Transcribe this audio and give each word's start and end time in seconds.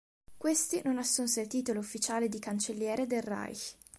Questi 0.35 0.81
non 0.83 0.97
assunse 0.97 1.41
il 1.41 1.47
titolo 1.47 1.77
ufficiale 1.79 2.27
di 2.27 2.39
Cancelliere 2.39 3.05
del 3.05 3.21
Reich. 3.21 3.75